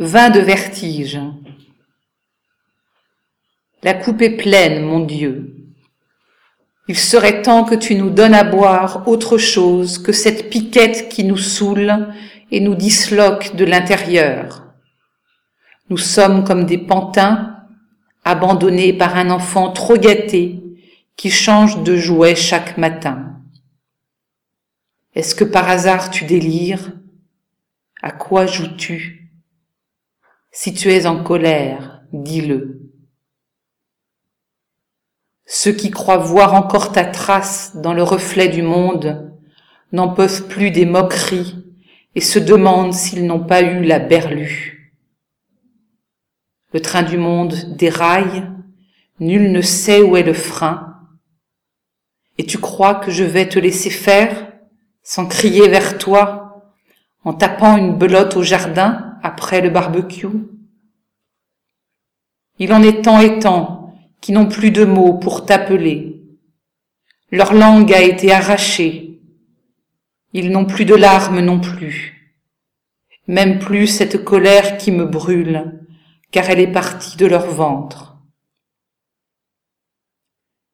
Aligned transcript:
vain 0.00 0.30
de 0.30 0.40
vertige. 0.40 1.20
La 3.82 3.92
coupe 3.92 4.22
est 4.22 4.36
pleine, 4.36 4.82
mon 4.82 5.00
Dieu. 5.00 5.56
Il 6.88 6.96
serait 6.96 7.42
temps 7.42 7.64
que 7.64 7.74
tu 7.74 7.94
nous 7.94 8.08
donnes 8.08 8.34
à 8.34 8.42
boire 8.42 9.06
autre 9.06 9.36
chose 9.36 9.98
que 9.98 10.12
cette 10.12 10.48
piquette 10.48 11.10
qui 11.10 11.22
nous 11.24 11.36
saoule 11.36 12.08
et 12.50 12.60
nous 12.60 12.74
disloque 12.74 13.54
de 13.54 13.66
l'intérieur. 13.66 14.72
Nous 15.90 15.98
sommes 15.98 16.44
comme 16.44 16.64
des 16.64 16.78
pantins 16.78 17.58
abandonnés 18.24 18.94
par 18.94 19.16
un 19.16 19.28
enfant 19.28 19.70
trop 19.70 19.98
gâté 19.98 20.62
qui 21.14 21.30
change 21.30 21.82
de 21.82 21.96
jouet 21.96 22.34
chaque 22.34 22.78
matin. 22.78 23.36
Est-ce 25.14 25.34
que 25.34 25.44
par 25.44 25.68
hasard 25.68 26.10
tu 26.10 26.24
délires? 26.24 26.92
À 28.00 28.12
quoi 28.12 28.46
joues-tu? 28.46 29.19
Si 30.52 30.74
tu 30.74 30.90
es 30.90 31.06
en 31.06 31.22
colère, 31.22 32.02
dis-le. 32.12 32.90
Ceux 35.46 35.72
qui 35.72 35.92
croient 35.92 36.16
voir 36.16 36.54
encore 36.54 36.90
ta 36.90 37.04
trace 37.04 37.76
dans 37.76 37.94
le 37.94 38.02
reflet 38.02 38.48
du 38.48 38.62
monde 38.62 39.32
n'en 39.92 40.08
peuvent 40.08 40.48
plus 40.48 40.72
des 40.72 40.86
moqueries 40.86 41.64
et 42.16 42.20
se 42.20 42.40
demandent 42.40 42.92
s'ils 42.92 43.26
n'ont 43.26 43.44
pas 43.44 43.62
eu 43.62 43.84
la 43.84 44.00
berlue. 44.00 44.92
Le 46.72 46.80
train 46.80 47.04
du 47.04 47.16
monde 47.16 47.54
déraille, 47.76 48.48
nul 49.20 49.52
ne 49.52 49.60
sait 49.60 50.02
où 50.02 50.16
est 50.16 50.24
le 50.24 50.34
frein, 50.34 50.96
et 52.38 52.46
tu 52.46 52.58
crois 52.58 52.96
que 52.96 53.12
je 53.12 53.24
vais 53.24 53.48
te 53.48 53.58
laisser 53.58 53.90
faire 53.90 54.52
sans 55.02 55.26
crier 55.26 55.68
vers 55.68 55.98
toi 55.98 56.72
en 57.24 57.34
tapant 57.34 57.76
une 57.76 57.96
belote 57.96 58.36
au 58.36 58.42
jardin? 58.42 59.09
Après 59.22 59.60
le 59.60 59.70
barbecue 59.70 60.26
Il 62.58 62.72
en 62.72 62.82
est 62.82 63.02
tant 63.02 63.20
et 63.20 63.38
tant 63.38 63.94
qui 64.20 64.32
n'ont 64.32 64.48
plus 64.48 64.70
de 64.70 64.84
mots 64.84 65.14
pour 65.14 65.46
t'appeler. 65.46 66.22
Leur 67.30 67.54
langue 67.54 67.92
a 67.92 68.02
été 68.02 68.32
arrachée, 68.32 69.20
ils 70.32 70.50
n'ont 70.50 70.66
plus 70.66 70.84
de 70.84 70.94
larmes 70.94 71.40
non 71.40 71.60
plus, 71.60 72.36
même 73.26 73.58
plus 73.58 73.86
cette 73.86 74.24
colère 74.24 74.76
qui 74.76 74.90
me 74.90 75.04
brûle, 75.04 75.86
car 76.32 76.50
elle 76.50 76.60
est 76.60 76.72
partie 76.72 77.16
de 77.16 77.26
leur 77.26 77.46
ventre. 77.46 78.16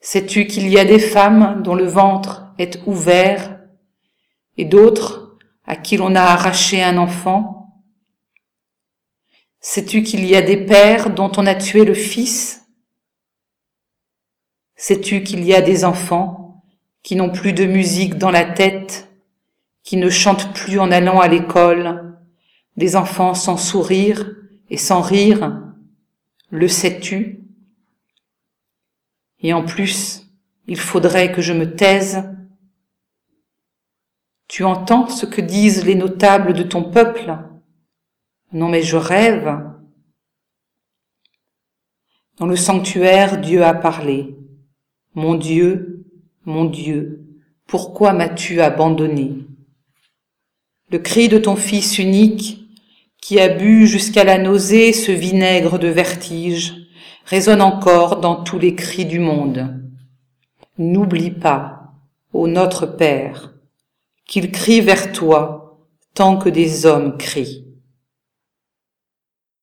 Sais-tu 0.00 0.46
qu'il 0.46 0.68
y 0.68 0.78
a 0.78 0.84
des 0.84 0.98
femmes 0.98 1.62
dont 1.62 1.74
le 1.74 1.86
ventre 1.86 2.52
est 2.58 2.80
ouvert 2.86 3.60
et 4.56 4.64
d'autres 4.64 5.38
à 5.64 5.76
qui 5.76 5.96
l'on 5.96 6.16
a 6.16 6.22
arraché 6.22 6.82
un 6.82 6.98
enfant? 6.98 7.61
Sais-tu 9.64 10.02
qu'il 10.02 10.26
y 10.26 10.34
a 10.34 10.42
des 10.42 10.56
pères 10.56 11.14
dont 11.14 11.30
on 11.36 11.46
a 11.46 11.54
tué 11.54 11.84
le 11.84 11.94
fils? 11.94 12.66
Sais-tu 14.74 15.22
qu'il 15.22 15.44
y 15.44 15.54
a 15.54 15.62
des 15.62 15.84
enfants 15.84 16.64
qui 17.04 17.14
n'ont 17.14 17.30
plus 17.30 17.52
de 17.52 17.64
musique 17.64 18.18
dans 18.18 18.32
la 18.32 18.44
tête 18.44 19.08
qui 19.84 19.96
ne 19.96 20.10
chantent 20.10 20.52
plus 20.52 20.80
en 20.80 20.90
allant 20.90 21.20
à 21.20 21.28
l'école, 21.28 22.18
des 22.76 22.96
enfants 22.96 23.34
sans 23.34 23.56
sourire 23.56 24.34
et 24.68 24.76
sans 24.76 25.00
rire, 25.00 25.62
le 26.50 26.66
sais-tu? 26.66 27.44
Et 29.38 29.52
en 29.52 29.64
plus, 29.64 30.26
il 30.66 30.78
faudrait 30.78 31.30
que 31.30 31.40
je 31.40 31.52
me 31.52 31.76
taise. 31.76 32.28
Tu 34.48 34.64
entends 34.64 35.06
ce 35.06 35.24
que 35.24 35.40
disent 35.40 35.84
les 35.84 35.94
notables 35.94 36.52
de 36.52 36.64
ton 36.64 36.82
peuple? 36.82 37.38
Non 38.52 38.68
mais 38.68 38.82
je 38.82 38.96
rêve. 38.96 39.50
Dans 42.38 42.46
le 42.46 42.56
sanctuaire, 42.56 43.40
Dieu 43.40 43.64
a 43.64 43.72
parlé. 43.72 44.36
Mon 45.14 45.34
Dieu, 45.34 46.04
mon 46.44 46.64
Dieu, 46.64 47.26
pourquoi 47.66 48.12
m'as-tu 48.12 48.60
abandonné? 48.60 49.46
Le 50.90 50.98
cri 50.98 51.28
de 51.28 51.38
ton 51.38 51.56
Fils 51.56 51.98
unique, 51.98 52.68
qui 53.22 53.40
a 53.40 53.48
bu 53.48 53.86
jusqu'à 53.86 54.24
la 54.24 54.36
nausée 54.36 54.92
ce 54.92 55.12
vinaigre 55.12 55.78
de 55.78 55.88
vertige, 55.88 56.74
résonne 57.24 57.62
encore 57.62 58.20
dans 58.20 58.42
tous 58.42 58.58
les 58.58 58.74
cris 58.74 59.06
du 59.06 59.18
monde. 59.18 59.80
N'oublie 60.76 61.30
pas, 61.30 61.94
ô 62.32 62.48
notre 62.48 62.84
Père, 62.84 63.54
qu'il 64.26 64.50
crie 64.50 64.80
vers 64.80 65.12
toi 65.12 65.78
tant 66.14 66.36
que 66.36 66.48
des 66.48 66.84
hommes 66.84 67.16
crient. 67.16 67.71